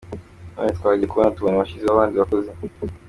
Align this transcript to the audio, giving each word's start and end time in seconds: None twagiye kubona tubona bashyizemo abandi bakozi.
None 0.55 0.71
twagiye 0.77 1.07
kubona 1.09 1.33
tubona 1.35 1.59
bashyizemo 1.61 1.93
abandi 1.93 2.15
bakozi. 2.21 2.49